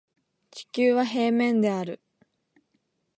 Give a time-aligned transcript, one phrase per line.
[0.49, 2.01] 地球は平面である